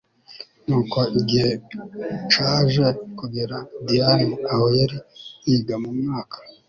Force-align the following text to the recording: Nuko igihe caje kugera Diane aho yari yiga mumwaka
Nuko 0.67 0.99
igihe 1.19 1.51
caje 2.31 2.85
kugera 3.19 3.57
Diane 3.87 4.35
aho 4.53 4.65
yari 4.79 4.97
yiga 5.47 5.75
mumwaka 5.83 6.37